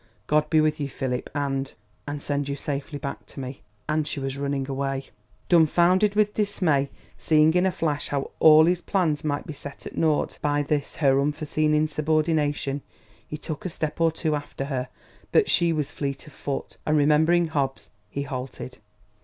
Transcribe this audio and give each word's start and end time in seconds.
"God 0.25 0.49
be 0.49 0.59
with 0.61 0.79
you, 0.79 0.89
Philip, 0.89 1.29
and 1.35 1.71
and 2.07 2.23
send 2.23 2.49
you 2.49 2.55
safely 2.55 2.97
back 2.97 3.27
to 3.27 3.39
me...." 3.39 3.61
And 3.87 4.07
she 4.07 4.19
was 4.19 4.35
running 4.35 4.67
away. 4.67 5.11
Dumfounded 5.47 6.15
with 6.15 6.33
dismay, 6.33 6.89
seeing 7.19 7.53
in 7.53 7.67
a 7.67 7.71
flash 7.71 8.07
how 8.07 8.31
all 8.39 8.65
his 8.65 8.81
plans 8.81 9.23
might 9.23 9.45
be 9.45 9.53
set 9.53 9.85
at 9.85 9.95
naught 9.95 10.39
by 10.41 10.63
this 10.63 10.95
her 10.95 11.21
unforeseen 11.21 11.75
insubordination, 11.75 12.81
he 13.27 13.37
took 13.37 13.63
a 13.63 13.69
step 13.69 14.01
or 14.01 14.11
two 14.11 14.33
after 14.35 14.65
her; 14.65 14.87
but 15.31 15.47
she 15.51 15.71
was 15.71 15.91
fleet 15.91 16.25
of 16.25 16.33
foot, 16.33 16.77
and, 16.83 16.97
remembering 16.97 17.49
Hobbs, 17.49 17.91
he 18.09 18.23
halted. 18.23 18.79